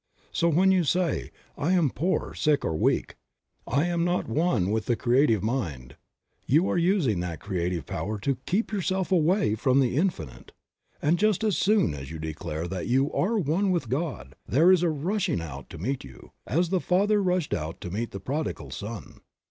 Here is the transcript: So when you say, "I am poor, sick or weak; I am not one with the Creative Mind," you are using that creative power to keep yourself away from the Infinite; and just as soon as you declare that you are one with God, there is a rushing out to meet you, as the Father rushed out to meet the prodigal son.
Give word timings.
So 0.31 0.49
when 0.49 0.71
you 0.71 0.83
say, 0.83 1.29
"I 1.55 1.73
am 1.73 1.91
poor, 1.91 2.33
sick 2.33 2.65
or 2.65 2.75
weak; 2.75 3.17
I 3.67 3.85
am 3.85 4.03
not 4.03 4.27
one 4.27 4.71
with 4.71 4.87
the 4.87 4.95
Creative 4.95 5.43
Mind," 5.43 5.95
you 6.47 6.67
are 6.69 6.77
using 6.79 7.19
that 7.19 7.39
creative 7.39 7.85
power 7.85 8.17
to 8.21 8.39
keep 8.47 8.71
yourself 8.71 9.11
away 9.11 9.53
from 9.53 9.79
the 9.79 9.95
Infinite; 9.95 10.53
and 11.03 11.19
just 11.19 11.43
as 11.43 11.55
soon 11.55 11.93
as 11.93 12.09
you 12.09 12.17
declare 12.17 12.67
that 12.67 12.87
you 12.87 13.13
are 13.13 13.37
one 13.37 13.69
with 13.69 13.89
God, 13.89 14.33
there 14.47 14.71
is 14.71 14.81
a 14.81 14.89
rushing 14.89 15.39
out 15.39 15.69
to 15.69 15.77
meet 15.77 16.03
you, 16.03 16.31
as 16.47 16.69
the 16.69 16.81
Father 16.81 17.21
rushed 17.21 17.53
out 17.53 17.79
to 17.81 17.91
meet 17.91 18.09
the 18.09 18.19
prodigal 18.19 18.71
son. 18.71 19.19